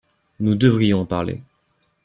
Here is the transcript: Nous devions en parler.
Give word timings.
Nous 0.39 0.55
devions 0.55 1.01
en 1.01 1.05
parler. 1.05 1.43